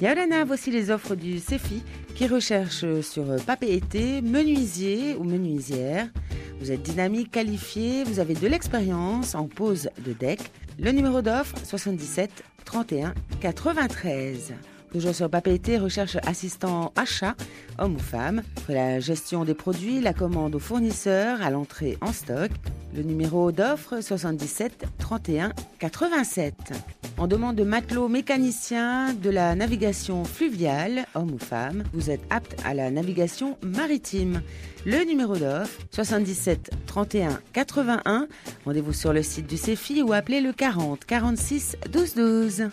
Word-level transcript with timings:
Yolana, 0.00 0.44
voici 0.44 0.70
les 0.70 0.92
offres 0.92 1.16
du 1.16 1.40
CEFI 1.40 1.82
qui 2.14 2.28
recherche 2.28 2.84
sur 3.00 3.24
papier 3.44 3.74
été, 3.74 4.22
menuisier 4.22 5.16
ou 5.16 5.24
menuisière. 5.24 6.06
Vous 6.60 6.70
êtes 6.70 6.82
dynamique, 6.82 7.32
qualifié, 7.32 8.04
vous 8.04 8.20
avez 8.20 8.34
de 8.34 8.46
l'expérience 8.46 9.34
en 9.34 9.48
pose 9.48 9.90
de 10.06 10.12
deck. 10.12 10.40
Le 10.78 10.92
numéro 10.92 11.20
d'offre 11.20 11.56
77 11.64 12.30
31 12.64 13.12
93. 13.40 14.54
Toujours 14.92 15.14
sur 15.14 15.28
Papeete, 15.28 15.80
recherche 15.80 16.16
assistant 16.26 16.92
achat, 16.94 17.34
homme 17.78 17.96
ou 17.96 17.98
femme, 17.98 18.42
pour 18.64 18.74
la 18.74 19.00
gestion 19.00 19.44
des 19.44 19.54
produits, 19.54 20.00
la 20.00 20.14
commande 20.14 20.54
aux 20.54 20.60
fournisseurs, 20.60 21.42
à 21.42 21.50
l'entrée 21.50 21.98
en 22.00 22.12
stock. 22.12 22.50
Le 22.94 23.02
numéro 23.02 23.50
d'offre 23.52 24.00
77 24.00 24.86
31 24.98 25.52
87. 25.78 26.54
On 27.20 27.26
demande 27.26 27.56
de 27.56 27.64
matelot 27.64 28.06
mécanicien 28.06 29.12
de 29.12 29.28
la 29.28 29.56
navigation 29.56 30.22
fluviale, 30.22 31.04
homme 31.16 31.32
ou 31.32 31.38
femme. 31.38 31.82
Vous 31.92 32.10
êtes 32.10 32.20
apte 32.30 32.54
à 32.64 32.74
la 32.74 32.92
navigation 32.92 33.58
maritime. 33.60 34.40
Le 34.86 35.04
numéro 35.04 35.36
d'offre 35.36 35.80
77 35.90 36.70
31 36.86 37.40
81. 37.52 38.28
Rendez-vous 38.64 38.92
sur 38.92 39.12
le 39.12 39.24
site 39.24 39.48
du 39.48 39.56
CEFI 39.56 40.02
ou 40.02 40.12
appelez 40.12 40.40
le 40.40 40.52
40 40.52 41.04
46 41.04 41.76
12 41.90 42.14
12. 42.14 42.68